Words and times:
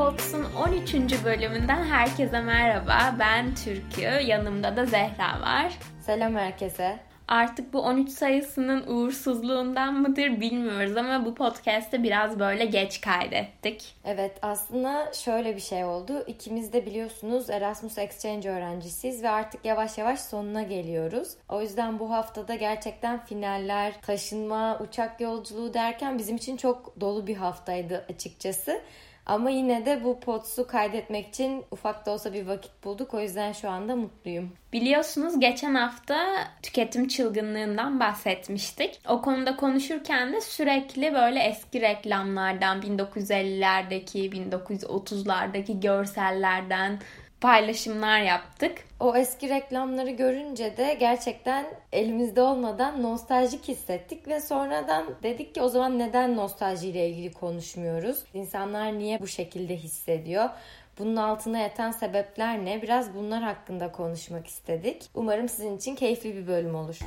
Pots'un 0.00 0.44
13. 0.44 1.24
bölümünden 1.24 1.84
herkese 1.84 2.40
merhaba. 2.40 3.16
Ben 3.18 3.54
Türkü, 3.54 4.02
yanımda 4.02 4.76
da 4.76 4.86
Zehra 4.86 5.40
var. 5.40 5.78
Selam 6.06 6.36
herkese. 6.36 6.98
Artık 7.28 7.72
bu 7.72 7.80
13 7.80 8.10
sayısının 8.10 8.86
uğursuzluğundan 8.86 9.94
mıdır 9.94 10.40
bilmiyoruz 10.40 10.96
ama 10.96 11.24
bu 11.24 11.34
podcast'te 11.34 12.02
biraz 12.02 12.38
böyle 12.38 12.64
geç 12.64 13.00
kaydettik. 13.00 13.94
Evet 14.04 14.38
aslında 14.42 15.12
şöyle 15.12 15.56
bir 15.56 15.60
şey 15.60 15.84
oldu. 15.84 16.24
İkimiz 16.26 16.72
de 16.72 16.86
biliyorsunuz 16.86 17.50
Erasmus 17.50 17.98
Exchange 17.98 18.50
öğrencisiyiz 18.50 19.22
ve 19.22 19.30
artık 19.30 19.64
yavaş 19.64 19.98
yavaş 19.98 20.20
sonuna 20.20 20.62
geliyoruz. 20.62 21.28
O 21.48 21.62
yüzden 21.62 21.98
bu 21.98 22.10
haftada 22.10 22.54
gerçekten 22.54 23.24
finaller, 23.24 24.00
taşınma, 24.00 24.78
uçak 24.78 25.20
yolculuğu 25.20 25.74
derken 25.74 26.18
bizim 26.18 26.36
için 26.36 26.56
çok 26.56 27.00
dolu 27.00 27.26
bir 27.26 27.36
haftaydı 27.36 28.04
açıkçası. 28.08 28.80
Ama 29.26 29.50
yine 29.50 29.86
de 29.86 30.04
bu 30.04 30.20
potsu 30.20 30.66
kaydetmek 30.66 31.28
için 31.28 31.64
ufak 31.70 32.06
da 32.06 32.10
olsa 32.10 32.32
bir 32.32 32.46
vakit 32.46 32.84
bulduk. 32.84 33.14
O 33.14 33.20
yüzden 33.20 33.52
şu 33.52 33.70
anda 33.70 33.96
mutluyum. 33.96 34.52
Biliyorsunuz 34.72 35.40
geçen 35.40 35.74
hafta 35.74 36.26
tüketim 36.62 37.08
çılgınlığından 37.08 38.00
bahsetmiştik. 38.00 39.00
O 39.08 39.22
konuda 39.22 39.56
konuşurken 39.56 40.32
de 40.32 40.40
sürekli 40.40 41.14
böyle 41.14 41.40
eski 41.40 41.80
reklamlardan 41.80 42.82
1950'lerdeki, 42.82 44.30
1930'lardaki 44.30 45.80
görsellerden 45.80 46.98
paylaşımlar 47.40 48.20
yaptık. 48.20 48.78
O 49.00 49.16
eski 49.16 49.48
reklamları 49.48 50.10
görünce 50.10 50.76
de 50.76 50.96
gerçekten 51.00 51.66
elimizde 51.92 52.42
olmadan 52.42 53.02
nostaljik 53.02 53.68
hissettik 53.68 54.28
ve 54.28 54.40
sonradan 54.40 55.06
dedik 55.22 55.54
ki 55.54 55.62
o 55.62 55.68
zaman 55.68 55.98
neden 55.98 56.36
nostaljiyle 56.36 57.08
ilgili 57.08 57.32
konuşmuyoruz? 57.32 58.24
İnsanlar 58.34 58.98
niye 58.98 59.20
bu 59.20 59.26
şekilde 59.26 59.76
hissediyor? 59.76 60.50
Bunun 60.98 61.16
altına 61.16 61.58
yatan 61.58 61.90
sebepler 61.90 62.64
ne? 62.64 62.82
Biraz 62.82 63.14
bunlar 63.14 63.42
hakkında 63.42 63.92
konuşmak 63.92 64.46
istedik. 64.46 65.10
Umarım 65.14 65.48
sizin 65.48 65.76
için 65.76 65.94
keyifli 65.94 66.36
bir 66.36 66.46
bölüm 66.46 66.74
olur. 66.74 66.98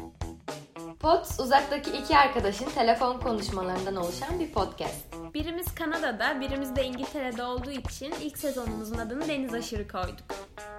Pots 1.04 1.40
uzaktaki 1.40 1.92
iki 1.92 2.18
arkadaşın 2.18 2.66
telefon 2.66 3.20
konuşmalarından 3.20 3.96
oluşan 3.96 4.40
bir 4.40 4.52
podcast. 4.52 5.14
Birimiz 5.34 5.76
Kanada'da, 5.76 6.42
birimiz 6.42 6.76
de 6.76 6.84
İngiltere'de 6.86 7.44
olduğu 7.44 7.72
için 7.72 8.14
ilk 8.22 8.38
sezonumuzun 8.38 8.98
adını 8.98 9.28
Deniz 9.28 9.54
Aşırı 9.54 9.88
koyduk. 9.88 10.26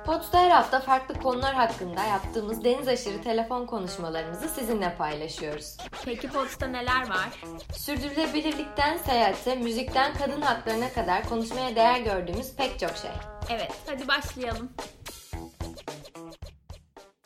Pots'ta 0.07 0.41
her 0.41 0.51
hafta 0.51 0.81
farklı 0.81 1.15
konular 1.15 1.55
hakkında 1.55 2.05
yaptığımız 2.05 2.65
deniz 2.65 2.89
aşırı 2.89 3.23
telefon 3.23 3.67
konuşmalarımızı 3.67 4.49
sizinle 4.49 4.95
paylaşıyoruz. 4.99 5.77
Peki 6.05 6.29
Pots'ta 6.29 6.67
neler 6.67 7.09
var? 7.09 7.29
Sürdürülebilirlikten 7.77 8.97
seyahate, 8.99 9.55
müzikten 9.57 10.15
kadın 10.15 10.41
haklarına 10.41 10.93
kadar 10.93 11.29
konuşmaya 11.29 11.77
değer 11.77 12.01
gördüğümüz 12.01 12.57
pek 12.57 12.79
çok 12.81 12.97
şey. 12.97 13.11
Evet, 13.51 13.73
hadi 13.87 14.09
başlayalım. 14.09 14.71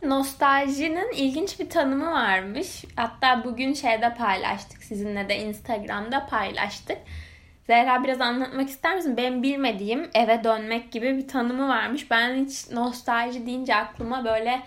Nostaljinin 0.03 1.13
ilginç 1.13 1.61
bir 1.61 1.71
tanımı 1.71 2.13
varmış. 2.13 2.85
Hatta 2.97 3.45
bugün 3.45 3.75
şeyde 3.75 4.15
paylaştık 4.15 4.85
sizinle 4.85 5.29
de 5.29 5.39
Instagram'da 5.39 6.27
paylaştık. 6.27 6.99
Zehra 7.67 8.05
biraz 8.05 8.21
anlatmak 8.21 8.69
ister 8.69 8.97
misin? 8.97 9.17
Ben 9.17 9.43
bilmediğim 9.43 10.11
eve 10.15 10.45
dönmek 10.45 10.93
gibi 10.93 11.17
bir 11.17 11.29
tanımı 11.29 11.69
varmış. 11.69 12.11
Ben 12.11 12.45
hiç 12.45 12.71
nostalji 12.71 13.47
deyince 13.47 13.75
aklıma 13.75 14.25
böyle 14.25 14.63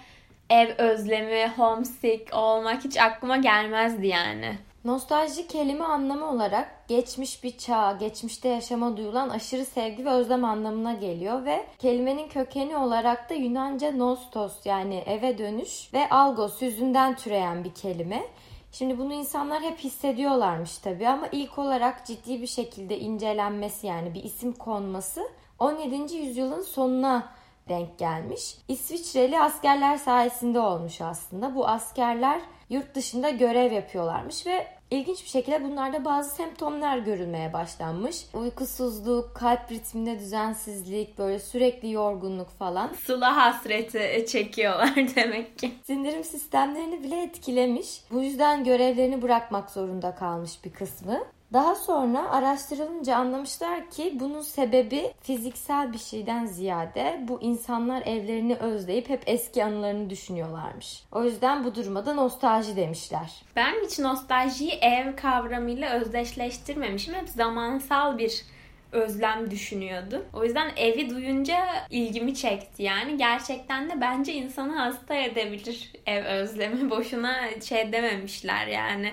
ev 0.50 0.70
özlemi, 0.78 1.52
homesick 1.58 2.34
olmak 2.34 2.84
hiç 2.84 2.98
aklıma 2.98 3.38
gelmezdi 3.38 4.08
yani. 4.08 4.58
Nostalji 4.86 5.48
kelime 5.48 5.84
anlamı 5.84 6.30
olarak 6.32 6.88
geçmiş 6.88 7.44
bir 7.44 7.58
çağ, 7.58 7.98
geçmişte 8.00 8.50
yaşama 8.50 8.98
duyulan 8.98 9.30
aşırı 9.30 9.66
sevgi 9.66 10.06
ve 10.06 10.10
özlem 10.10 10.46
anlamına 10.46 10.94
geliyor 10.94 11.46
ve 11.46 11.66
kelimenin 11.80 12.28
kökeni 12.28 12.78
olarak 12.78 13.30
da 13.30 13.34
Yunanca 13.34 13.92
nostos 13.92 14.66
yani 14.66 14.95
eve 14.95 15.38
dönüş 15.38 15.94
ve 15.94 16.10
algos 16.10 16.61
yüzünden 16.61 17.16
türeyen 17.16 17.64
bir 17.64 17.73
kelime. 17.73 18.23
Şimdi 18.72 18.98
bunu 18.98 19.14
insanlar 19.14 19.61
hep 19.61 19.80
hissediyorlarmış 19.80 20.78
tabii 20.78 21.08
ama 21.08 21.28
ilk 21.32 21.58
olarak 21.58 22.05
ciddi 22.05 22.42
bir 22.42 22.48
şekilde 22.48 23.00
incelenmesi 23.00 23.88
yani 23.88 24.14
bir 24.14 24.23
isim 24.23 24.54
konması 24.54 25.22
17. 25.60 26.16
yüzyılın 26.16 26.61
sonuna 26.61 27.34
denk 27.70 28.00
gelmiş. 28.00 28.58
İsviçreli 28.67 29.39
askerler 29.39 29.98
sayesinde 29.98 30.60
olmuş 30.60 31.02
aslında. 31.02 31.55
Bu 31.55 31.67
askerler 31.67 32.42
yurt 32.70 32.95
dışında 32.95 33.30
görev 33.30 33.72
yapıyorlarmış 33.72 34.48
ve 34.48 34.80
ilginç 34.92 35.24
bir 35.24 35.30
şekilde 35.30 35.64
bunlarda 35.64 36.06
bazı 36.06 36.36
semptomlar 36.36 36.98
görülmeye 36.98 37.54
başlanmış. 37.54 38.26
Uykusuzluk, 38.34 39.36
kalp 39.36 39.72
ritminde 39.72 40.20
düzensizlik, 40.20 41.18
böyle 41.18 41.40
sürekli 41.40 41.92
yorgunluk 41.92 42.50
falan. 42.50 42.92
Sıla 43.06 43.36
hasreti 43.36 44.26
çekiyorlar 44.28 44.96
demek 45.16 45.60
ki. 45.60 45.72
Sindirim 45.84 46.24
sistemlerini 46.24 47.04
bile 47.04 47.24
etkilemiş. 47.24 48.02
Bu 48.12 48.22
yüzden 48.24 48.64
görevlerini 48.64 49.22
bırakmak 49.22 49.70
zorunda 49.70 50.16
kalmış 50.16 50.66
bir 50.66 50.72
kısmı. 50.72 51.23
Daha 51.54 51.76
sonra 51.76 52.32
araştırılınca 52.32 53.16
anlamışlar 53.16 53.89
ki 53.89 54.17
bunun 54.20 54.42
sebebi 54.42 55.14
fiziksel 55.22 55.94
bir 55.94 55.98
şeyden 55.98 56.45
ziyade 56.45 57.20
bu 57.28 57.42
insanlar 57.42 58.02
evlerini 58.02 58.56
özleyip 58.56 59.10
hep 59.10 59.23
eski 59.26 59.64
anılarını 59.64 60.10
düşünüyorlarmış. 60.10 61.04
O 61.11 61.23
yüzden 61.23 61.64
bu 61.64 61.76
duruma 61.76 62.06
da 62.06 62.14
nostalji 62.14 62.76
demişler. 62.76 63.32
Ben 63.56 63.73
hiç 63.86 64.00
nostaljiyi 64.00 64.72
ev 64.72 65.16
kavramıyla 65.16 65.94
özdeşleştirmemişim. 65.94 67.14
Hep 67.14 67.30
zamansal 67.30 68.17
bir 68.17 68.45
özlem 68.92 69.52
düşünüyordu. 69.52 70.26
O 70.34 70.44
yüzden 70.44 70.72
evi 70.78 71.10
duyunca 71.10 71.58
ilgimi 71.90 72.36
çekti 72.36 72.84
yani. 72.84 73.17
Gerçekten 73.17 73.90
de 73.90 74.02
bence 74.02 74.34
insanı 74.34 74.76
hasta 74.76 75.16
edebilir 75.16 75.92
ev 76.06 76.23
özlemi. 76.23 76.90
Boşuna 76.90 77.61
şey 77.61 77.92
dememişler 77.92 78.67
yani 78.67 79.11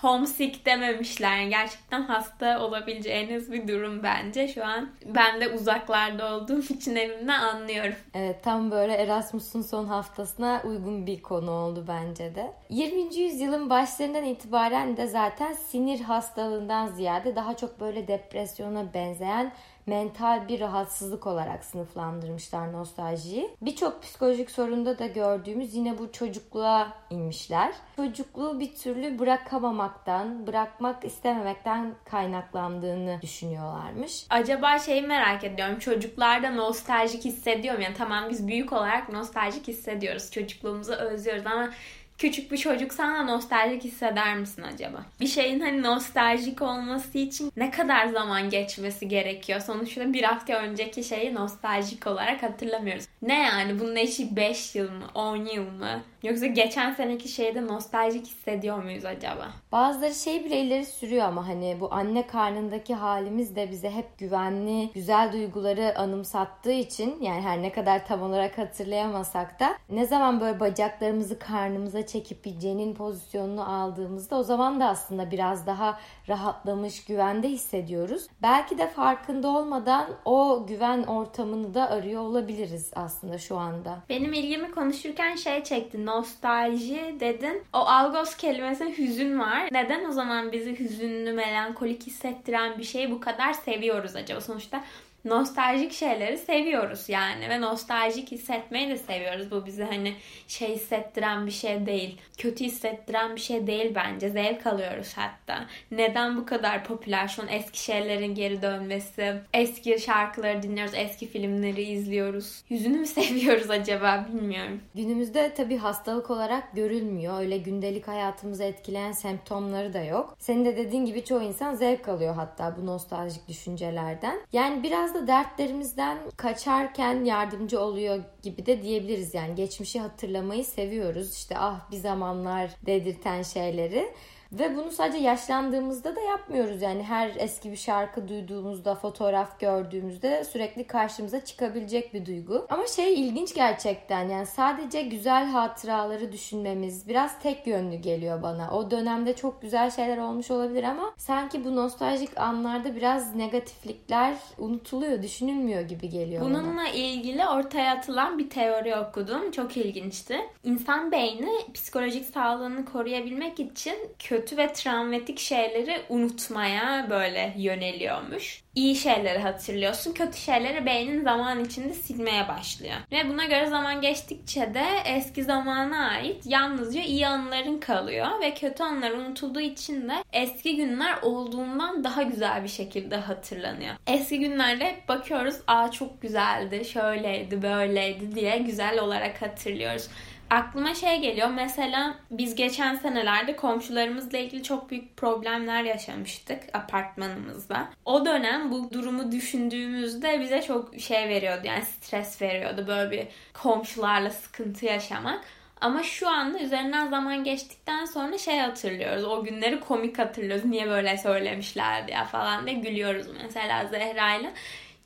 homesick 0.00 0.66
dememişler. 0.66 1.42
Gerçekten 1.42 2.02
hasta 2.02 2.60
olabileceğiniz 2.60 3.52
bir 3.52 3.68
durum 3.68 4.02
bence. 4.02 4.48
Şu 4.48 4.64
an 4.64 4.90
ben 5.06 5.40
de 5.40 5.48
uzaklarda 5.48 6.34
olduğum 6.34 6.60
için 6.74 6.96
evimden 6.96 7.40
anlıyorum. 7.40 7.94
Evet 8.14 8.44
tam 8.44 8.70
böyle 8.70 8.92
Erasmus'un 8.92 9.62
son 9.62 9.84
haftasına 9.84 10.62
uygun 10.64 11.06
bir 11.06 11.22
konu 11.22 11.50
oldu 11.50 11.84
bence 11.88 12.34
de. 12.34 12.52
20. 12.70 13.16
yüzyılın 13.16 13.70
başlarından 13.70 14.24
itibaren 14.24 14.96
de 14.96 15.06
zaten 15.06 15.52
sinir 15.52 16.00
hastalığından 16.00 16.86
ziyade 16.86 17.36
daha 17.36 17.56
çok 17.56 17.80
böyle 17.80 18.08
depresyona 18.08 18.94
benzeyen 18.94 19.52
mental 19.88 20.48
bir 20.48 20.60
rahatsızlık 20.60 21.26
olarak 21.26 21.64
sınıflandırmışlar 21.64 22.72
nostaljiyi. 22.72 23.50
Birçok 23.62 24.02
psikolojik 24.02 24.50
sorunda 24.50 24.98
da 24.98 25.06
gördüğümüz 25.06 25.74
yine 25.74 25.98
bu 25.98 26.12
çocukluğa 26.12 26.92
inmişler. 27.10 27.72
Çocukluğu 27.96 28.60
bir 28.60 28.74
türlü 28.74 29.18
bırakamamaktan, 29.18 30.46
bırakmak 30.46 31.04
istememekten 31.04 31.94
kaynaklandığını 32.04 33.18
düşünüyorlarmış. 33.22 34.26
Acaba 34.30 34.78
şeyi 34.78 35.02
merak 35.02 35.44
ediyorum. 35.44 35.78
Çocuklarda 35.78 36.50
nostaljik 36.50 37.24
hissediyor 37.24 37.76
mu? 37.76 37.82
Yani 37.82 37.94
tamam 37.98 38.24
biz 38.30 38.48
büyük 38.48 38.72
olarak 38.72 39.12
nostaljik 39.12 39.68
hissediyoruz. 39.68 40.30
Çocukluğumuzu 40.30 40.92
özlüyoruz 40.92 41.46
ama 41.46 41.70
küçük 42.18 42.52
bir 42.52 42.56
çocuk 42.56 42.92
sana 42.92 43.22
nostaljik 43.22 43.84
hisseder 43.84 44.36
misin 44.36 44.62
acaba? 44.62 44.98
Bir 45.20 45.26
şeyin 45.26 45.60
hani 45.60 45.82
nostaljik 45.82 46.62
olması 46.62 47.18
için 47.18 47.52
ne 47.56 47.70
kadar 47.70 48.06
zaman 48.06 48.50
geçmesi 48.50 49.08
gerekiyor? 49.08 49.60
Sonuçta 49.60 50.12
bir 50.12 50.22
hafta 50.22 50.52
önceki 50.52 51.04
şeyi 51.04 51.34
nostaljik 51.34 52.06
olarak 52.06 52.42
hatırlamıyoruz. 52.42 53.04
Ne 53.22 53.42
yani 53.42 53.80
bunun 53.80 53.96
eşi 53.96 54.36
5 54.36 54.74
yıl 54.74 54.90
mı? 54.90 55.04
10 55.14 55.36
yıl 55.36 55.70
mı? 55.70 56.02
Yoksa 56.22 56.46
geçen 56.46 56.92
seneki 56.92 57.28
şeyde 57.28 57.66
nostaljik 57.66 58.26
hissediyor 58.26 58.82
muyuz 58.82 59.04
acaba? 59.04 59.48
Bazıları 59.72 60.14
şey 60.14 60.44
bile 60.44 60.60
ileri 60.60 60.86
sürüyor 60.86 61.24
ama 61.26 61.48
hani 61.48 61.76
bu 61.80 61.94
anne 61.94 62.26
karnındaki 62.26 62.94
halimiz 62.94 63.56
de 63.56 63.70
bize 63.70 63.90
hep 63.90 64.18
güvenli, 64.18 64.90
güzel 64.94 65.32
duyguları 65.32 65.98
anımsattığı 65.98 66.72
için 66.72 67.22
yani 67.22 67.40
her 67.40 67.62
ne 67.62 67.72
kadar 67.72 68.06
tam 68.06 68.22
olarak 68.22 68.58
hatırlayamasak 68.58 69.60
da 69.60 69.76
ne 69.90 70.06
zaman 70.06 70.40
böyle 70.40 70.60
bacaklarımızı 70.60 71.38
karnımıza 71.38 72.06
çekip 72.08 72.44
bir 72.44 72.58
cenin 72.58 72.94
pozisyonunu 72.94 73.74
aldığımızda 73.74 74.36
o 74.36 74.42
zaman 74.42 74.80
da 74.80 74.86
aslında 74.86 75.30
biraz 75.30 75.66
daha 75.66 76.00
rahatlamış, 76.28 77.04
güvende 77.04 77.48
hissediyoruz. 77.48 78.26
Belki 78.42 78.78
de 78.78 78.88
farkında 78.88 79.48
olmadan 79.48 80.06
o 80.24 80.66
güven 80.66 81.02
ortamını 81.02 81.74
da 81.74 81.90
arıyor 81.90 82.22
olabiliriz 82.22 82.90
aslında 82.94 83.38
şu 83.38 83.56
anda. 83.56 83.98
Benim 84.08 84.32
ilgimi 84.32 84.70
konuşurken 84.70 85.36
şey 85.36 85.64
çekti. 85.64 86.06
Nostalji 86.06 87.16
dedin. 87.20 87.62
O 87.72 87.78
algos 87.78 88.36
kelimesinde 88.36 88.98
hüzün 88.98 89.38
var. 89.38 89.68
Neden 89.72 90.04
o 90.04 90.12
zaman 90.12 90.52
bizi 90.52 90.78
hüzünlü, 90.78 91.32
melankolik 91.32 92.06
hissettiren 92.06 92.78
bir 92.78 92.84
şeyi 92.84 93.10
bu 93.10 93.20
kadar 93.20 93.52
seviyoruz 93.52 94.16
acaba? 94.16 94.40
Sonuçta 94.40 94.84
nostaljik 95.24 95.92
şeyleri 95.92 96.38
seviyoruz 96.38 97.08
yani 97.08 97.48
ve 97.48 97.60
nostaljik 97.60 98.30
hissetmeyi 98.30 98.88
de 98.88 98.96
seviyoruz. 98.96 99.50
Bu 99.50 99.66
bize 99.66 99.84
hani 99.84 100.14
şey 100.48 100.68
hissettiren 100.74 101.46
bir 101.46 101.50
şey 101.50 101.86
değil. 101.86 102.20
Kötü 102.38 102.64
hissettiren 102.64 103.36
bir 103.36 103.40
şey 103.40 103.66
değil 103.66 103.92
bence. 103.94 104.30
Zevk 104.30 104.66
alıyoruz 104.66 105.12
hatta. 105.16 105.66
Neden 105.90 106.36
bu 106.36 106.46
kadar 106.46 106.84
popüler 106.84 107.28
şu 107.28 107.42
an 107.42 107.48
eski 107.48 107.84
şeylerin 107.84 108.34
geri 108.34 108.62
dönmesi? 108.62 109.34
Eski 109.54 109.98
şarkıları 109.98 110.62
dinliyoruz, 110.62 110.94
eski 110.94 111.26
filmleri 111.26 111.82
izliyoruz. 111.82 112.62
Yüzünü 112.68 112.98
mü 112.98 113.06
seviyoruz 113.18 113.70
acaba 113.70 114.26
bilmiyorum. 114.28 114.80
Günümüzde 114.94 115.54
tabii 115.54 115.76
hastalık 115.76 116.30
olarak 116.30 116.72
görülmüyor. 116.72 117.40
Öyle 117.40 117.58
gündelik 117.58 118.08
hayatımızı 118.08 118.64
etkileyen 118.64 119.12
semptomları 119.12 119.92
da 119.92 120.02
yok. 120.02 120.36
Senin 120.38 120.64
de 120.64 120.76
dediğin 120.76 121.04
gibi 121.04 121.24
çoğu 121.24 121.42
insan 121.42 121.74
zevk 121.74 122.08
alıyor 122.08 122.34
hatta 122.34 122.76
bu 122.76 122.86
nostaljik 122.86 123.48
düşüncelerden. 123.48 124.40
Yani 124.52 124.82
biraz 124.82 125.07
da 125.14 125.26
dertlerimizden 125.26 126.18
kaçarken 126.36 127.24
yardımcı 127.24 127.80
oluyor 127.80 128.24
gibi 128.42 128.66
de 128.66 128.82
diyebiliriz. 128.82 129.34
Yani 129.34 129.54
geçmişi 129.54 130.00
hatırlamayı 130.00 130.64
seviyoruz. 130.64 131.34
İşte 131.34 131.58
ah 131.58 131.90
bir 131.90 131.96
zamanlar 131.96 132.70
dedirten 132.86 133.42
şeyleri. 133.42 134.12
Ve 134.52 134.76
bunu 134.76 134.90
sadece 134.90 135.18
yaşlandığımızda 135.18 136.16
da 136.16 136.20
yapmıyoruz. 136.20 136.82
Yani 136.82 137.02
her 137.02 137.30
eski 137.38 137.70
bir 137.72 137.76
şarkı 137.76 138.28
duyduğumuzda, 138.28 138.94
fotoğraf 138.94 139.60
gördüğümüzde 139.60 140.44
sürekli 140.44 140.86
karşımıza 140.86 141.44
çıkabilecek 141.44 142.14
bir 142.14 142.26
duygu. 142.26 142.66
Ama 142.70 142.86
şey 142.86 143.14
ilginç 143.14 143.54
gerçekten. 143.54 144.28
Yani 144.28 144.46
sadece 144.46 145.02
güzel 145.02 145.46
hatıraları 145.46 146.32
düşünmemiz 146.32 147.08
biraz 147.08 147.38
tek 147.38 147.66
yönlü 147.66 147.96
geliyor 147.96 148.42
bana. 148.42 148.70
O 148.70 148.90
dönemde 148.90 149.36
çok 149.36 149.62
güzel 149.62 149.90
şeyler 149.90 150.18
olmuş 150.18 150.50
olabilir 150.50 150.82
ama 150.84 151.14
sanki 151.16 151.64
bu 151.64 151.76
nostaljik 151.76 152.38
anlarda 152.40 152.96
biraz 152.96 153.34
negatiflikler 153.34 154.34
unutuluyor, 154.58 155.22
düşünülmüyor 155.22 155.80
gibi 155.80 156.08
geliyor 156.08 156.44
Bununla 156.44 156.68
bana. 156.72 156.88
ilgili 156.88 157.46
ortaya 157.48 157.92
atılan 157.92 158.38
bir 158.38 158.50
teori 158.50 158.96
okudum. 158.96 159.50
Çok 159.50 159.76
ilginçti. 159.76 160.38
İnsan 160.64 161.12
beyni 161.12 161.50
psikolojik 161.74 162.24
sağlığını 162.24 162.84
koruyabilmek 162.84 163.60
için 163.60 163.94
kötü 164.18 164.37
kötü 164.38 164.56
ve 164.56 164.72
travmatik 164.72 165.38
şeyleri 165.38 166.00
unutmaya 166.08 167.06
böyle 167.10 167.54
yöneliyormuş. 167.56 168.62
İyi 168.74 168.96
şeyleri 168.96 169.38
hatırlıyorsun, 169.38 170.12
kötü 170.12 170.38
şeyleri 170.38 170.86
beynin 170.86 171.24
zaman 171.24 171.64
içinde 171.64 171.94
silmeye 171.94 172.48
başlıyor. 172.48 172.94
Ve 173.12 173.28
buna 173.28 173.44
göre 173.44 173.66
zaman 173.66 174.00
geçtikçe 174.00 174.74
de 174.74 174.84
eski 175.04 175.44
zamana 175.44 176.08
ait 176.08 176.46
yalnızca 176.46 177.00
iyi 177.00 177.26
anıların 177.26 177.80
kalıyor 177.80 178.40
ve 178.40 178.54
kötü 178.54 178.82
anılar 178.82 179.10
unutulduğu 179.10 179.60
için 179.60 180.08
de 180.08 180.14
eski 180.32 180.76
günler 180.76 181.18
olduğundan 181.22 182.04
daha 182.04 182.22
güzel 182.22 182.62
bir 182.62 182.68
şekilde 182.68 183.16
hatırlanıyor. 183.16 183.94
Eski 184.06 184.38
günlerde 184.38 184.96
bakıyoruz, 185.08 185.56
aa 185.66 185.90
çok 185.90 186.22
güzeldi, 186.22 186.84
şöyleydi, 186.84 187.62
böyleydi 187.62 188.34
diye 188.34 188.58
güzel 188.58 189.00
olarak 189.00 189.42
hatırlıyoruz 189.42 190.08
aklıma 190.50 190.94
şey 190.94 191.20
geliyor. 191.20 191.48
Mesela 191.48 192.14
biz 192.30 192.54
geçen 192.54 192.94
senelerde 192.94 193.56
komşularımızla 193.56 194.38
ilgili 194.38 194.62
çok 194.62 194.90
büyük 194.90 195.16
problemler 195.16 195.82
yaşamıştık 195.82 196.62
apartmanımızda. 196.72 197.88
O 198.04 198.26
dönem 198.26 198.70
bu 198.70 198.92
durumu 198.92 199.32
düşündüğümüzde 199.32 200.40
bize 200.40 200.62
çok 200.62 201.00
şey 201.00 201.28
veriyordu. 201.28 201.60
Yani 201.64 201.84
stres 201.84 202.42
veriyordu 202.42 202.84
böyle 202.88 203.10
bir 203.10 203.26
komşularla 203.54 204.30
sıkıntı 204.30 204.86
yaşamak. 204.86 205.44
Ama 205.80 206.02
şu 206.02 206.28
anda 206.28 206.58
üzerinden 206.58 207.08
zaman 207.08 207.44
geçtikten 207.44 208.04
sonra 208.04 208.38
şey 208.38 208.58
hatırlıyoruz. 208.58 209.24
O 209.24 209.44
günleri 209.44 209.80
komik 209.80 210.18
hatırlıyoruz. 210.18 210.64
Niye 210.64 210.88
böyle 210.88 211.18
söylemişlerdi 211.18 212.10
ya 212.12 212.24
falan 212.24 212.66
diye 212.66 212.76
gülüyoruz 212.76 213.26
mesela 213.42 213.86
Zehra'yla. 213.86 214.50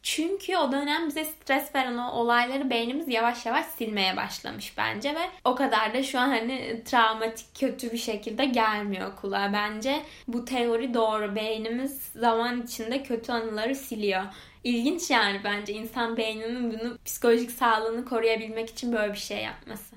Çünkü 0.02 0.56
o 0.56 0.72
dönem 0.72 1.08
bize 1.08 1.24
stres 1.24 1.74
veren 1.74 1.98
o 1.98 2.12
olayları 2.12 2.70
beynimiz 2.70 3.08
yavaş 3.08 3.46
yavaş 3.46 3.66
silmeye 3.66 4.16
başlamış 4.16 4.78
bence 4.78 5.14
ve 5.14 5.30
o 5.44 5.54
kadar 5.54 5.94
da 5.94 6.02
şu 6.02 6.18
an 6.18 6.28
hani 6.28 6.82
travmatik 6.84 7.46
kötü 7.60 7.92
bir 7.92 7.98
şekilde 7.98 8.44
gelmiyor 8.44 9.16
kulağa. 9.16 9.52
Bence 9.52 10.02
bu 10.28 10.44
teori 10.44 10.94
doğru. 10.94 11.36
Beynimiz 11.36 12.02
zaman 12.02 12.62
içinde 12.62 13.02
kötü 13.02 13.32
anıları 13.32 13.74
siliyor. 13.74 14.22
İlginç 14.64 15.10
yani 15.10 15.40
bence 15.44 15.72
insan 15.72 16.16
beyninin 16.16 16.72
bunu 16.72 16.98
psikolojik 17.04 17.50
sağlığını 17.50 18.04
koruyabilmek 18.04 18.70
için 18.70 18.92
böyle 18.92 19.12
bir 19.12 19.18
şey 19.18 19.38
yapması. 19.38 19.91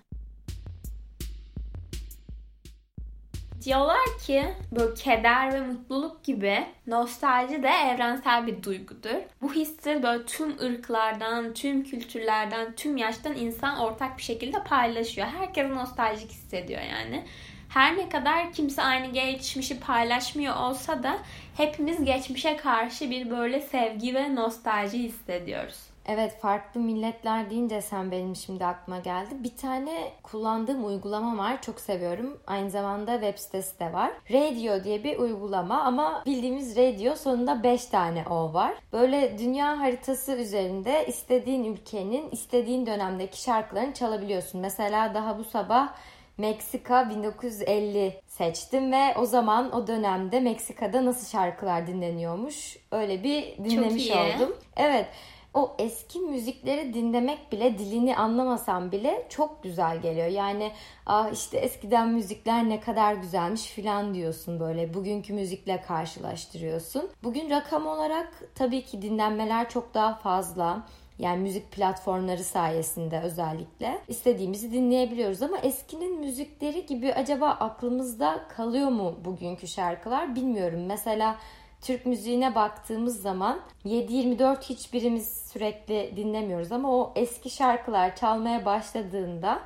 Diyorlar 3.66 4.18
ki 4.26 4.46
bu 4.72 4.94
keder 4.94 5.54
ve 5.54 5.62
mutluluk 5.62 6.24
gibi 6.24 6.66
nostalji 6.88 7.64
de 7.64 7.70
evrensel 7.70 8.48
bir 8.48 8.64
duygudur. 8.64 9.16
Bu 9.42 9.54
hissi 9.54 10.04
böyle 10.04 10.26
tüm 10.26 10.60
ırklardan, 10.60 11.54
tüm 11.54 11.84
kültürlerden, 11.84 12.76
tüm 12.76 12.98
yaştan 12.98 13.36
insan 13.36 13.80
ortak 13.80 14.18
bir 14.18 14.24
şekilde 14.24 14.64
paylaşıyor. 14.64 15.28
Herkes 15.28 15.70
nostaljik 15.70 16.32
hissediyor 16.32 16.82
yani. 16.82 17.26
Her 17.70 17.98
ne 17.98 18.10
kadar 18.10 18.54
kimse 18.54 18.82
aynı 18.82 19.14
geçmişi 19.14 19.80
paylaşmıyor 19.80 20.56
olsa 20.56 21.04
da 21.04 21.18
hepimiz 21.58 22.06
geçmişe 22.06 22.58
karşı 22.58 23.10
bir 23.10 23.30
böyle 23.30 23.62
sevgi 23.62 24.16
ve 24.16 24.36
nostalji 24.36 24.98
hissediyoruz. 25.00 25.95
Evet 26.08 26.40
farklı 26.40 26.80
milletler 26.80 27.50
deyince 27.50 27.82
sen 27.82 28.12
benim 28.12 28.36
şimdi 28.36 28.66
aklıma 28.66 29.00
geldi. 29.00 29.30
Bir 29.44 29.56
tane 29.56 30.12
kullandığım 30.24 30.86
uygulama 30.86 31.44
var. 31.44 31.62
Çok 31.62 31.80
seviyorum. 31.80 32.40
Aynı 32.48 32.70
zamanda 32.70 33.14
web 33.14 33.38
sitesi 33.38 33.80
de 33.80 33.94
var. 33.94 34.12
Radio 34.32 34.84
diye 34.84 35.04
bir 35.04 35.18
uygulama 35.18 35.82
ama 35.82 36.24
bildiğimiz 36.26 36.78
radio 36.78 37.16
sonunda 37.16 37.64
5 37.64 37.86
tane 37.86 38.24
O 38.30 38.54
var. 38.54 38.74
Böyle 38.94 39.38
dünya 39.40 39.80
haritası 39.80 40.32
üzerinde 40.32 41.06
istediğin 41.08 41.64
ülkenin 41.64 42.30
istediğin 42.32 42.86
dönemdeki 42.86 43.42
şarkılarını 43.42 43.94
çalabiliyorsun. 43.94 44.62
Mesela 44.62 45.14
daha 45.14 45.40
bu 45.40 45.44
sabah 45.44 45.94
Meksika 46.38 47.10
1950 47.10 48.22
seçtim 48.28 48.92
ve 48.92 49.14
o 49.18 49.26
zaman 49.26 49.76
o 49.76 49.88
dönemde 49.88 50.40
Meksika'da 50.40 51.06
nasıl 51.06 51.28
şarkılar 51.28 51.88
dinleniyormuş 51.88 52.78
öyle 52.92 53.24
bir 53.24 53.58
dinlemiş 53.58 54.12
oldum. 54.12 54.58
Evet 54.78 55.08
o 55.56 55.76
eski 55.80 56.20
müzikleri 56.20 56.94
dinlemek 56.94 57.52
bile 57.52 57.78
dilini 57.78 58.18
anlamasam 58.18 58.92
bile 58.92 59.26
çok 59.30 59.64
güzel 59.64 60.02
geliyor. 60.02 60.28
Yani 60.28 60.72
ah 61.06 61.32
işte 61.32 61.58
eskiden 61.58 62.10
müzikler 62.10 62.70
ne 62.70 62.80
kadar 62.80 63.14
güzelmiş 63.14 63.66
filan 63.66 64.14
diyorsun 64.14 64.60
böyle 64.60 64.94
bugünkü 64.94 65.34
müzikle 65.34 65.82
karşılaştırıyorsun. 65.82 67.10
Bugün 67.24 67.50
rakam 67.50 67.88
olarak 67.88 68.44
tabii 68.56 68.86
ki 68.86 69.02
dinlenmeler 69.02 69.70
çok 69.70 69.94
daha 69.94 70.16
fazla. 70.16 70.88
Yani 71.20 71.42
müzik 71.42 71.72
platformları 71.72 72.44
sayesinde 72.44 73.22
özellikle 73.22 74.02
istediğimizi 74.08 74.72
dinleyebiliyoruz 74.72 75.42
ama 75.42 75.58
eskinin 75.58 76.20
müzikleri 76.20 76.86
gibi 76.86 77.14
acaba 77.14 77.50
aklımızda 77.50 78.46
kalıyor 78.58 78.90
mu 78.90 79.16
bugünkü 79.26 79.68
şarkılar 79.68 80.36
bilmiyorum. 80.36 80.86
Mesela 80.86 81.36
Türk 81.86 82.06
müziğine 82.06 82.56
baktığımız 82.56 83.22
zaman 83.22 83.60
7-24 83.86 84.62
hiçbirimiz 84.62 85.52
sürekli 85.52 86.14
dinlemiyoruz 86.16 86.72
ama 86.72 86.92
o 86.92 87.14
eski 87.16 87.50
şarkılar 87.50 88.16
çalmaya 88.16 88.66
başladığında 88.66 89.62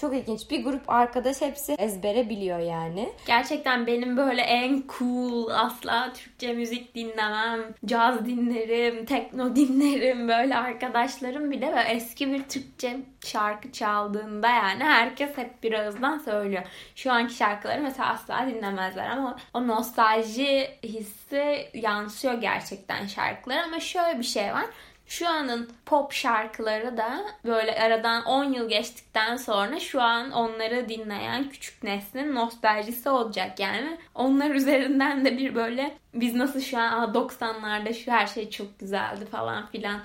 çok 0.00 0.14
ilginç. 0.14 0.50
Bir 0.50 0.64
grup 0.64 0.90
arkadaş 0.90 1.40
hepsi 1.40 1.72
ezbere 1.72 2.28
biliyor 2.30 2.58
yani. 2.58 3.12
Gerçekten 3.26 3.86
benim 3.86 4.16
böyle 4.16 4.42
en 4.42 4.82
cool 4.98 5.48
asla 5.50 6.12
Türkçe 6.12 6.52
müzik 6.52 6.94
dinlemem. 6.94 7.60
Caz 7.86 8.26
dinlerim, 8.26 9.04
tekno 9.04 9.56
dinlerim. 9.56 10.28
Böyle 10.28 10.56
arkadaşlarım 10.56 11.50
bile 11.50 11.74
ve 11.76 11.80
eski 11.80 12.32
bir 12.32 12.42
Türkçe 12.42 12.96
şarkı 13.24 13.72
çaldığında 13.72 14.48
yani 14.48 14.84
herkes 14.84 15.36
hep 15.36 15.62
bir 15.62 15.72
ağızdan 15.72 16.18
söylüyor. 16.18 16.62
Şu 16.94 17.12
anki 17.12 17.34
şarkıları 17.34 17.82
mesela 17.82 18.08
asla 18.08 18.46
dinlemezler 18.46 19.10
ama 19.10 19.36
o 19.54 19.66
nostalji 19.66 20.70
hissi 20.82 21.68
yansıyor 21.74 22.34
gerçekten 22.34 23.06
şarkılar 23.06 23.56
ama 23.56 23.80
şöyle 23.80 24.18
bir 24.18 24.24
şey 24.24 24.52
var. 24.52 24.64
Şu 25.08 25.28
anın 25.28 25.70
pop 25.86 26.12
şarkıları 26.12 26.96
da 26.96 27.24
böyle 27.44 27.80
aradan 27.80 28.24
10 28.24 28.44
yıl 28.44 28.68
geçtikten 28.68 29.36
sonra 29.36 29.80
şu 29.80 30.02
an 30.02 30.30
onları 30.30 30.88
dinleyen 30.88 31.48
küçük 31.48 31.82
neslin 31.82 32.34
nostaljisi 32.34 33.10
olacak 33.10 33.60
yani. 33.60 33.98
Onlar 34.14 34.50
üzerinden 34.50 35.24
de 35.24 35.38
bir 35.38 35.54
böyle 35.54 35.96
biz 36.14 36.34
nasıl 36.34 36.60
şu 36.60 36.78
an 36.78 37.12
90'larda 37.14 37.94
şu 37.94 38.12
her 38.12 38.26
şey 38.26 38.50
çok 38.50 38.78
güzeldi 38.78 39.26
falan 39.26 39.66
filan 39.66 40.00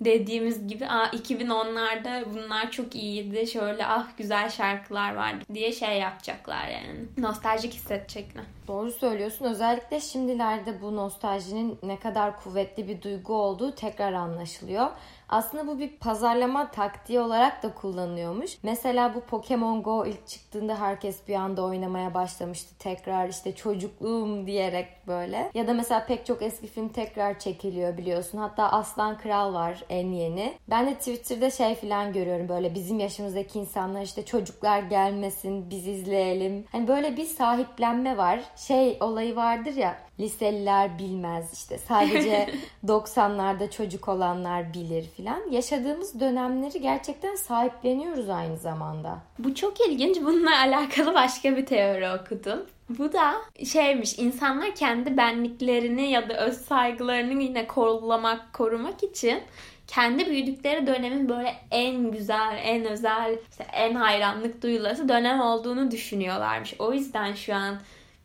dediğimiz 0.00 0.68
gibi 0.68 0.86
Aa, 0.86 1.06
2010'larda 1.06 2.24
bunlar 2.34 2.70
çok 2.70 2.94
iyiydi. 2.94 3.46
Şöyle 3.46 3.86
ah 3.86 4.06
güzel 4.16 4.50
şarkılar 4.50 5.14
vardı 5.14 5.44
diye 5.54 5.72
şey 5.72 5.98
yapacaklar 5.98 6.68
yani. 6.68 7.04
Nostaljik 7.18 7.74
hissedecekler. 7.74 8.44
Doğru 8.68 8.92
söylüyorsun. 8.92 9.44
Özellikle 9.44 10.00
şimdilerde 10.00 10.82
bu 10.82 10.96
nostaljinin 10.96 11.78
ne 11.82 11.98
kadar 11.98 12.42
kuvvetli 12.42 12.88
bir 12.88 13.02
duygu 13.02 13.34
olduğu 13.34 13.74
tekrar 13.74 14.12
anlaşılıyor. 14.12 14.86
Aslında 15.28 15.66
bu 15.66 15.78
bir 15.78 15.96
pazarlama 15.96 16.70
taktiği 16.70 17.20
olarak 17.20 17.62
da 17.62 17.74
kullanıyormuş. 17.74 18.58
Mesela 18.62 19.14
bu 19.14 19.20
Pokemon 19.20 19.82
Go 19.82 20.06
ilk 20.06 20.26
çıktığında 20.26 20.80
herkes 20.80 21.28
bir 21.28 21.34
anda 21.34 21.64
oynamaya 21.64 22.14
başlamıştı. 22.14 22.74
Tekrar 22.78 23.28
işte 23.28 23.54
çocukluğum 23.54 24.46
diyerek 24.46 24.88
böyle. 25.06 25.50
Ya 25.54 25.66
da 25.66 25.74
mesela 25.74 26.06
pek 26.06 26.26
çok 26.26 26.42
eski 26.42 26.66
film 26.66 26.88
tekrar 26.88 27.38
çekiliyor 27.38 27.96
biliyorsun. 27.96 28.38
Hatta 28.38 28.72
Aslan 28.72 29.18
Kral 29.18 29.54
var 29.54 29.84
en 29.88 30.12
yeni. 30.12 30.54
Ben 30.70 30.86
de 30.86 30.94
Twitter'da 30.94 31.50
şey 31.50 31.74
falan 31.74 32.12
görüyorum 32.12 32.48
böyle 32.48 32.74
bizim 32.74 32.98
yaşımızdaki 32.98 33.58
insanlar 33.58 34.02
işte 34.02 34.24
çocuklar 34.24 34.82
gelmesin 34.82 35.70
biz 35.70 35.86
izleyelim. 35.86 36.64
Hani 36.72 36.88
böyle 36.88 37.16
bir 37.16 37.24
sahiplenme 37.24 38.16
var. 38.16 38.40
Şey 38.56 38.98
olayı 39.00 39.36
vardır 39.36 39.74
ya 39.74 40.07
liseliler 40.20 40.98
bilmez 40.98 41.52
işte 41.52 41.78
sadece 41.78 42.48
90'larda 42.86 43.70
çocuk 43.70 44.08
olanlar 44.08 44.74
bilir 44.74 45.04
filan. 45.16 45.50
Yaşadığımız 45.50 46.20
dönemleri 46.20 46.80
gerçekten 46.80 47.34
sahipleniyoruz 47.34 48.28
aynı 48.28 48.56
zamanda. 48.56 49.18
Bu 49.38 49.54
çok 49.54 49.88
ilginç. 49.88 50.16
Bununla 50.20 50.58
alakalı 50.58 51.14
başka 51.14 51.56
bir 51.56 51.66
teori 51.66 52.10
okudum. 52.20 52.66
Bu 52.88 53.12
da 53.12 53.34
şeymiş 53.64 54.18
insanlar 54.18 54.74
kendi 54.74 55.16
benliklerini 55.16 56.10
ya 56.10 56.28
da 56.28 56.46
öz 56.46 56.56
saygılarını 56.56 57.42
yine 57.42 57.66
kollamak, 57.66 58.52
korumak 58.52 59.02
için 59.02 59.42
kendi 59.86 60.26
büyüdükleri 60.26 60.86
dönemin 60.86 61.28
böyle 61.28 61.54
en 61.70 62.10
güzel, 62.10 62.60
en 62.62 62.84
özel, 62.84 63.38
işte 63.50 63.66
en 63.72 63.94
hayranlık 63.94 64.62
duyulası 64.62 65.08
dönem 65.08 65.40
olduğunu 65.40 65.90
düşünüyorlarmış. 65.90 66.74
O 66.78 66.92
yüzden 66.92 67.32
şu 67.32 67.54
an 67.54 67.78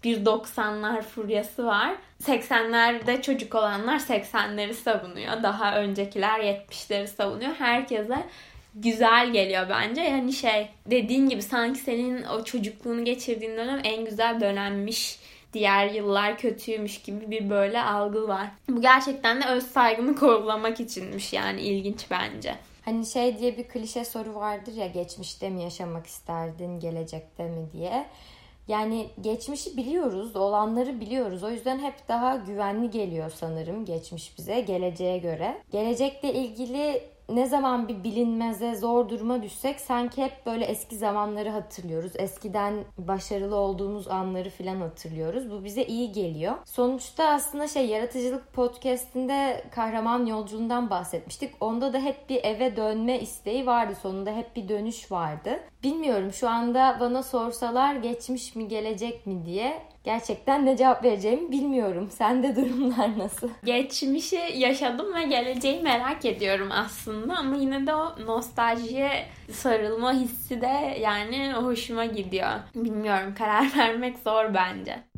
bir 0.03 0.25
90'lar 0.25 1.01
furyası 1.01 1.65
var. 1.65 1.95
80'lerde 2.23 3.21
çocuk 3.21 3.55
olanlar 3.55 3.99
80'leri 3.99 4.73
savunuyor. 4.73 5.43
Daha 5.43 5.77
öncekiler 5.77 6.39
70'leri 6.39 7.07
savunuyor. 7.07 7.53
Herkese 7.53 8.23
güzel 8.75 9.31
geliyor 9.31 9.69
bence. 9.69 10.01
Yani 10.01 10.33
şey 10.33 10.69
dediğin 10.85 11.29
gibi 11.29 11.41
sanki 11.41 11.79
senin 11.79 12.23
o 12.23 12.43
çocukluğunu 12.43 13.05
geçirdiğin 13.05 13.57
dönem 13.57 13.81
en 13.83 14.05
güzel 14.05 14.41
dönemmiş. 14.41 15.19
Diğer 15.53 15.89
yıllar 15.89 16.37
kötüymüş 16.37 17.01
gibi 17.01 17.31
bir 17.31 17.49
böyle 17.49 17.81
algı 17.81 18.27
var. 18.27 18.47
Bu 18.69 18.81
gerçekten 18.81 19.41
de 19.41 19.45
öz 19.45 19.67
saygını 19.67 20.15
korulamak 20.15 20.79
içinmiş 20.79 21.33
yani 21.33 21.61
ilginç 21.61 22.05
bence. 22.11 22.55
Hani 22.85 23.05
şey 23.05 23.39
diye 23.39 23.57
bir 23.57 23.63
klişe 23.63 24.05
soru 24.05 24.35
vardır 24.35 24.73
ya 24.73 24.87
geçmişte 24.87 25.49
mi 25.49 25.63
yaşamak 25.63 26.07
isterdin 26.07 26.79
gelecekte 26.79 27.43
mi 27.43 27.67
diye. 27.73 28.05
Yani 28.67 29.07
geçmişi 29.21 29.77
biliyoruz, 29.77 30.35
olanları 30.35 31.01
biliyoruz. 31.01 31.43
O 31.43 31.49
yüzden 31.49 31.79
hep 31.79 32.07
daha 32.07 32.35
güvenli 32.35 32.89
geliyor 32.89 33.31
sanırım 33.35 33.85
geçmiş 33.85 34.37
bize 34.37 34.61
geleceğe 34.61 35.17
göre. 35.17 35.61
Gelecekle 35.71 36.33
ilgili 36.33 37.12
ne 37.29 37.45
zaman 37.45 37.87
bir 37.87 38.03
bilinmeze 38.03 38.75
zor 38.75 39.09
duruma 39.09 39.43
düşsek 39.43 39.79
sanki 39.79 40.23
hep 40.23 40.45
böyle 40.45 40.65
eski 40.65 40.95
zamanları 40.95 41.49
hatırlıyoruz. 41.49 42.11
Eskiden 42.15 42.73
başarılı 42.97 43.55
olduğumuz 43.55 44.07
anları 44.07 44.49
falan 44.49 44.75
hatırlıyoruz. 44.75 45.51
Bu 45.51 45.63
bize 45.63 45.83
iyi 45.83 46.11
geliyor. 46.11 46.53
Sonuçta 46.65 47.27
aslında 47.27 47.67
şey 47.67 47.87
yaratıcılık 47.87 48.53
podcastinde 48.53 49.63
kahraman 49.71 50.25
yolculuğundan 50.25 50.89
bahsetmiştik. 50.89 51.53
Onda 51.59 51.93
da 51.93 51.99
hep 51.99 52.29
bir 52.29 52.43
eve 52.43 52.75
dönme 52.75 53.19
isteği 53.19 53.65
vardı. 53.65 53.93
Sonunda 54.01 54.35
hep 54.35 54.55
bir 54.55 54.69
dönüş 54.69 55.11
vardı. 55.11 55.59
Bilmiyorum 55.83 56.33
şu 56.33 56.49
anda 56.49 56.97
bana 56.99 57.23
sorsalar 57.23 57.95
geçmiş 57.95 58.55
mi 58.55 58.67
gelecek 58.67 59.27
mi 59.27 59.45
diye 59.45 59.92
gerçekten 60.03 60.65
ne 60.65 60.77
cevap 60.77 61.03
vereceğimi 61.03 61.51
bilmiyorum. 61.51 62.09
Sende 62.11 62.55
durumlar 62.55 63.17
nasıl? 63.17 63.49
Geçmişi 63.63 64.39
yaşadım 64.55 65.13
ve 65.15 65.23
geleceği 65.23 65.81
merak 65.81 66.25
ediyorum 66.25 66.69
aslında 66.71 67.37
ama 67.37 67.55
yine 67.55 67.87
de 67.87 67.95
o 67.95 68.25
nostaljiye 68.25 69.25
sarılma 69.51 70.13
hissi 70.13 70.61
de 70.61 70.97
yani 70.99 71.53
hoşuma 71.53 72.05
gidiyor. 72.05 72.51
Bilmiyorum 72.75 73.35
karar 73.37 73.71
vermek 73.77 74.17
zor 74.19 74.53
bence. 74.53 75.12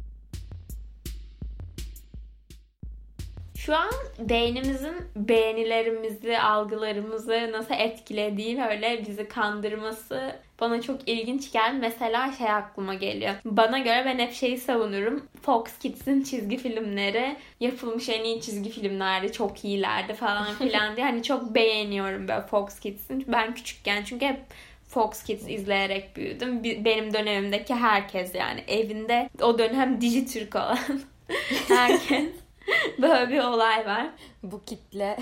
Şu 3.65 3.75
an 3.75 3.91
beynimizin 4.19 4.95
beğenilerimizi, 5.15 6.39
algılarımızı 6.39 7.49
nasıl 7.51 7.73
etkilediği 7.73 8.61
öyle 8.61 9.05
bizi 9.07 9.27
kandırması 9.27 10.35
bana 10.61 10.81
çok 10.81 11.09
ilginç 11.09 11.51
geldi. 11.51 11.77
Mesela 11.79 12.31
şey 12.31 12.49
aklıma 12.51 12.93
geliyor. 12.93 13.33
Bana 13.45 13.79
göre 13.79 14.03
ben 14.05 14.19
hep 14.19 14.33
şeyi 14.33 14.57
savunurum. 14.57 15.27
Fox 15.41 15.77
Kids'in 15.79 16.23
çizgi 16.23 16.57
filmleri 16.57 17.35
yapılmış 17.59 18.09
en 18.09 18.23
iyi 18.23 18.41
çizgi 18.41 18.69
filmlerdi. 18.69 19.31
Çok 19.31 19.65
iyilerdi 19.65 20.13
falan 20.13 20.53
filan 20.57 20.95
diye. 20.95 21.05
Hani 21.05 21.23
çok 21.23 21.55
beğeniyorum 21.55 22.27
böyle 22.27 22.41
Fox 22.41 22.79
Kids'in. 22.79 23.25
Ben 23.27 23.53
küçükken 23.55 24.03
çünkü 24.03 24.25
hep 24.25 24.39
Fox 24.87 25.23
Kids 25.23 25.49
izleyerek 25.49 26.15
büyüdüm. 26.15 26.63
Benim 26.63 27.13
dönemimdeki 27.13 27.75
herkes 27.75 28.35
yani 28.35 28.63
evinde 28.67 29.29
o 29.41 29.59
dönem 29.59 30.01
Dijitürk 30.01 30.55
olan 30.55 30.79
herkes 31.67 32.44
Böyle 33.01 33.29
bir 33.29 33.39
olay 33.39 33.85
var. 33.85 34.07
Bu 34.43 34.63
kitle. 34.63 35.17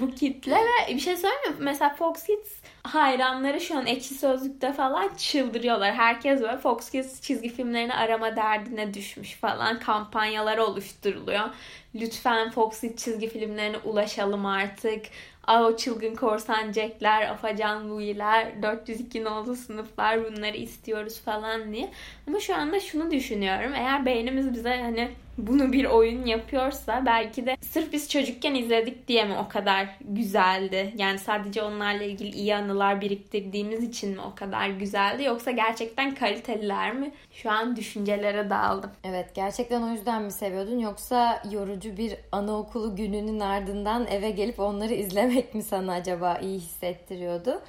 Bu 0.00 0.10
kitle 0.10 0.54
ve 0.54 0.94
bir 0.94 1.00
şey 1.00 1.16
söyleyeyim 1.16 1.50
mi? 1.50 1.56
Mesela 1.58 1.94
Fox 1.94 2.22
Kids 2.22 2.52
hayranları 2.82 3.60
şu 3.60 3.78
an 3.78 3.86
ekşi 3.86 4.14
sözlükte 4.14 4.72
falan 4.72 5.08
çıldırıyorlar. 5.14 5.94
Herkes 5.94 6.40
böyle 6.40 6.58
Fox 6.58 6.90
Kids 6.90 7.20
çizgi 7.20 7.48
filmlerini 7.48 7.94
arama 7.94 8.36
derdine 8.36 8.94
düşmüş 8.94 9.34
falan. 9.34 9.78
Kampanyalar 9.78 10.58
oluşturuluyor. 10.58 11.48
Lütfen 11.94 12.50
Fox 12.50 12.80
Kids 12.80 13.04
çizgi 13.04 13.28
filmlerine 13.28 13.78
ulaşalım 13.78 14.46
artık. 14.46 15.04
Aa, 15.46 15.64
o 15.64 15.76
çılgın 15.76 16.14
korsan 16.14 16.72
Jack'ler, 16.72 17.28
Afacan 17.28 17.90
Louis'ler, 17.90 18.62
402 18.62 19.24
nolu 19.24 19.56
sınıflar 19.56 20.24
bunları 20.24 20.56
istiyoruz 20.56 21.20
falan 21.20 21.72
diye. 21.72 21.90
Ama 22.26 22.40
şu 22.40 22.56
anda 22.56 22.80
şunu 22.80 23.10
düşünüyorum. 23.10 23.72
Eğer 23.74 24.06
beynimiz 24.06 24.52
bize 24.52 24.80
hani 24.82 25.10
bunu 25.38 25.72
bir 25.72 25.84
oyun 25.84 26.26
yapıyorsa 26.26 27.02
belki 27.06 27.46
de 27.46 27.56
sırf 27.60 27.92
biz 27.92 28.08
çocukken 28.08 28.54
izledik 28.54 29.08
diye 29.08 29.24
mi 29.24 29.34
o 29.46 29.48
kadar 29.48 29.88
güzeldi? 30.00 30.94
Yani 30.96 31.18
sadece 31.18 31.62
onlarla 31.62 32.02
ilgili 32.02 32.36
iyi 32.36 32.56
anılar 32.56 33.00
biriktirdiğimiz 33.00 33.82
için 33.84 34.10
mi 34.10 34.20
o 34.20 34.34
kadar 34.34 34.68
güzeldi? 34.68 35.24
Yoksa 35.24 35.50
gerçekten 35.50 36.14
kaliteliler 36.14 36.94
mi? 36.94 37.12
Şu 37.32 37.50
an 37.50 37.76
düşüncelere 37.76 38.50
daldım. 38.50 38.90
Evet 39.04 39.34
gerçekten 39.34 39.82
o 39.82 39.88
yüzden 39.88 40.22
mi 40.22 40.32
seviyordun? 40.32 40.78
Yoksa 40.78 41.42
yorucu 41.50 41.96
bir 41.96 42.14
anaokulu 42.32 42.96
gününün 42.96 43.40
ardından 43.40 44.06
eve 44.06 44.30
gelip 44.30 44.60
onları 44.60 44.94
izlemek 44.94 45.54
mi 45.54 45.62
sana 45.62 45.92
acaba 45.92 46.38
iyi 46.38 46.58
hissettiriyordu? 46.58 47.62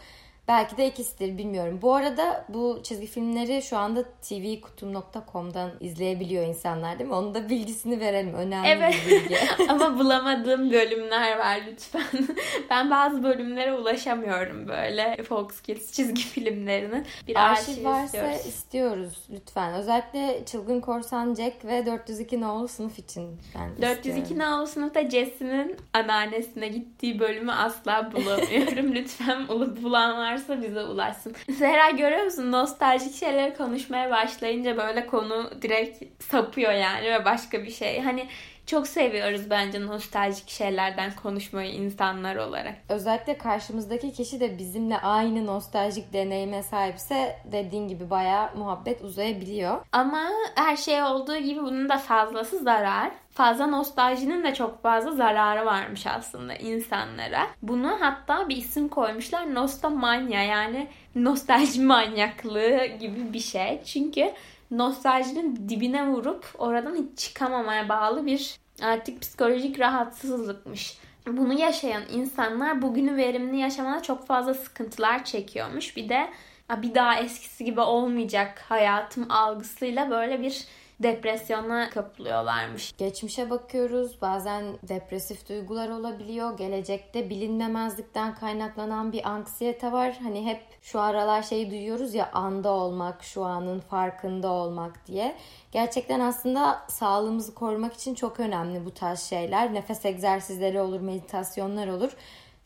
Belki 0.49 0.77
de 0.77 0.87
ikisidir 0.87 1.37
bilmiyorum. 1.37 1.79
Bu 1.81 1.93
arada 1.93 2.45
bu 2.49 2.79
çizgi 2.83 3.07
filmleri 3.07 3.61
şu 3.61 3.77
anda 3.77 4.03
tvkutum.com'dan 4.03 5.71
izleyebiliyor 5.79 6.45
insanlar 6.45 6.99
değil 6.99 7.09
mi? 7.09 7.15
Onun 7.15 7.35
da 7.35 7.49
bilgisini 7.49 7.99
verelim. 7.99 8.33
Önemli 8.33 8.67
evet. 8.67 8.95
bir 9.05 9.11
bilgi. 9.11 9.37
Ama 9.69 9.99
bulamadığım 9.99 10.71
bölümler 10.71 11.37
var 11.37 11.61
lütfen. 11.67 12.03
ben 12.69 12.91
bazı 12.91 13.23
bölümlere 13.23 13.73
ulaşamıyorum 13.73 14.67
böyle 14.67 15.23
Fox 15.23 15.61
Kids 15.61 15.91
çizgi 15.91 16.21
filmlerinin. 16.21 17.05
Bir 17.27 17.35
arşiv, 17.35 17.85
varsa 17.85 18.05
istiyoruz. 18.05 18.45
istiyoruz 18.45 19.23
lütfen. 19.31 19.73
Özellikle 19.73 20.45
Çılgın 20.45 20.81
Korsan 20.81 21.35
Jack 21.35 21.65
ve 21.65 21.85
402 21.85 22.41
Nolu 22.41 22.67
sınıf 22.67 22.99
için 22.99 23.41
ben 23.55 23.81
402 23.81 24.09
istiyorum. 24.19 24.53
Nolu 24.53 24.67
sınıfta 24.67 25.09
Jesse'nin 25.09 25.75
anneannesine 25.93 26.67
gittiği 26.67 27.19
bölümü 27.19 27.51
asla 27.51 28.11
bulamıyorum. 28.11 28.95
lütfen 28.95 29.47
bulan 29.83 30.15
varsa 30.39 30.61
bize 30.61 30.83
ulaşsın. 30.83 31.35
Zehra 31.49 31.89
görüyor 31.89 32.23
musun? 32.23 32.51
Nostaljik 32.51 33.15
şeyleri 33.15 33.53
konuşmaya 33.53 34.11
başlayınca 34.11 34.77
böyle 34.77 35.07
konu 35.07 35.51
direkt 35.61 36.23
sapıyor 36.23 36.71
yani 36.71 37.11
ve 37.11 37.25
başka 37.25 37.63
bir 37.63 37.71
şey. 37.71 38.01
Hani 38.01 38.27
çok 38.69 38.87
seviyoruz 38.87 39.49
bence 39.49 39.85
nostaljik 39.85 40.49
şeylerden 40.49 41.11
konuşmayı 41.15 41.71
insanlar 41.71 42.35
olarak. 42.35 42.73
Özellikle 42.89 43.37
karşımızdaki 43.37 44.13
kişi 44.13 44.39
de 44.39 44.57
bizimle 44.57 44.97
aynı 44.97 45.45
nostaljik 45.45 46.13
deneyime 46.13 46.63
sahipse 46.63 47.39
dediğin 47.51 47.87
gibi 47.87 48.09
bayağı 48.09 48.55
muhabbet 48.55 49.01
uzayabiliyor. 49.01 49.77
Ama 49.91 50.29
her 50.55 50.77
şey 50.77 51.03
olduğu 51.03 51.37
gibi 51.37 51.59
bunun 51.59 51.89
da 51.89 51.97
fazlası 51.97 52.59
zarar. 52.59 53.11
Fazla 53.29 53.67
nostaljinin 53.67 54.43
de 54.43 54.53
çok 54.53 54.83
fazla 54.83 55.11
zararı 55.11 55.65
varmış 55.65 56.07
aslında 56.07 56.53
insanlara. 56.53 57.47
Bunu 57.61 57.97
hatta 57.99 58.49
bir 58.49 58.57
isim 58.57 58.89
koymuşlar 58.89 59.53
nostalmanya 59.53 60.43
yani 60.43 60.87
nostalji 61.15 61.81
manyaklığı 61.81 62.85
gibi 62.85 63.33
bir 63.33 63.39
şey. 63.39 63.81
Çünkü 63.85 64.33
nostaljinin 64.71 65.69
dibine 65.69 66.07
vurup 66.07 66.45
oradan 66.57 66.95
hiç 66.95 67.19
çıkamamaya 67.19 67.89
bağlı 67.89 68.25
bir 68.25 68.59
artık 68.81 69.21
psikolojik 69.21 69.79
rahatsızlıkmış. 69.79 70.97
Bunu 71.27 71.59
yaşayan 71.59 72.03
insanlar 72.13 72.81
bugünü 72.81 73.17
verimli 73.17 73.57
yaşamada 73.57 74.03
çok 74.03 74.27
fazla 74.27 74.53
sıkıntılar 74.53 75.25
çekiyormuş. 75.25 75.97
Bir 75.97 76.09
de 76.09 76.29
bir 76.77 76.95
daha 76.95 77.19
eskisi 77.19 77.65
gibi 77.65 77.81
olmayacak 77.81 78.65
hayatım 78.69 79.31
algısıyla 79.31 80.09
böyle 80.09 80.41
bir 80.41 80.65
depresyona 80.99 81.89
kapılıyorlarmış. 81.89 82.93
Geçmişe 82.97 83.49
bakıyoruz. 83.49 84.21
Bazen 84.21 84.65
depresif 84.83 85.49
duygular 85.49 85.89
olabiliyor. 85.89 86.57
Gelecekte 86.57 87.29
bilinmemezlikten 87.29 88.35
kaynaklanan 88.35 89.11
bir 89.11 89.29
anksiyete 89.29 89.91
var. 89.91 90.19
Hani 90.23 90.45
hep 90.45 90.61
şu 90.81 90.99
aralar 90.99 91.43
şeyi 91.43 91.71
duyuyoruz 91.71 92.13
ya 92.13 92.31
anda 92.33 92.69
olmak, 92.69 93.23
şu 93.23 93.43
anın 93.43 93.79
farkında 93.79 94.47
olmak 94.51 95.07
diye. 95.07 95.35
Gerçekten 95.71 96.19
aslında 96.19 96.85
sağlığımızı 96.87 97.53
korumak 97.53 97.93
için 97.93 98.15
çok 98.15 98.39
önemli 98.39 98.85
bu 98.85 98.93
tarz 98.93 99.19
şeyler. 99.19 99.73
Nefes 99.73 100.05
egzersizleri 100.05 100.81
olur, 100.81 100.99
meditasyonlar 100.99 101.87
olur. 101.87 102.11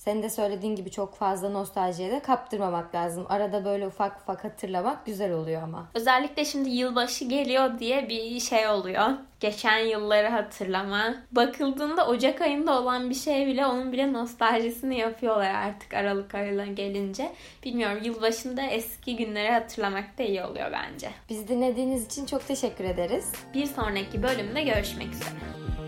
Senin 0.04 0.24
de 0.24 0.30
söylediğin 0.30 0.76
gibi 0.76 0.92
çok 0.92 1.16
fazla 1.16 1.50
nostaljiye 1.50 2.12
de 2.12 2.20
kaptırmamak 2.20 2.96
lazım. 2.96 3.26
Arada 3.30 3.66
böyle 3.66 3.88
ufak 3.88 4.22
ufak 4.22 4.44
hatırlamak 4.44 5.06
güzel 5.06 5.34
oluyor 5.34 5.64
ama. 5.64 5.88
Özellikle 5.94 6.46
şimdi 6.46 6.70
yılbaşı 6.70 7.26
geliyor 7.26 7.80
diye 7.80 8.10
bir 8.10 8.40
şey 8.40 8.68
oluyor. 8.68 9.10
Geçen 9.40 9.78
yılları 9.78 10.28
hatırlama. 10.28 11.16
Bakıldığında 11.32 12.08
Ocak 12.08 12.42
ayında 12.42 12.82
olan 12.82 13.10
bir 13.10 13.16
şey 13.16 13.48
bile 13.48 13.66
onun 13.66 13.92
bile 13.92 14.14
nostaljisini 14.14 14.98
yapıyorlar 14.98 15.54
artık 15.56 15.94
Aralık 15.94 16.36
ayına 16.36 16.66
gelince. 16.66 17.32
Bilmiyorum 17.64 18.00
yılbaşında 18.04 18.62
eski 18.62 19.16
günleri 19.16 19.52
hatırlamak 19.52 20.18
da 20.18 20.24
iyi 20.24 20.44
oluyor 20.44 20.72
bence. 20.72 21.10
Biz 21.30 21.48
dinlediğiniz 21.48 22.06
için 22.06 22.26
çok 22.26 22.48
teşekkür 22.48 22.84
ederiz. 22.84 23.32
Bir 23.54 23.66
sonraki 23.66 24.24
bölümde 24.24 24.64
görüşmek 24.64 25.14
üzere. 25.14 25.83